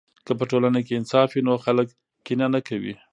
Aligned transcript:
که 0.25 0.31
په 0.39 0.43
ټولنه 0.51 0.79
کې 0.85 0.97
انصاف 0.99 1.29
وي 1.31 1.41
نو 1.47 1.53
خلک 1.65 1.87
کینه 2.25 2.47
نه 2.53 2.59
کوي. 2.67 2.93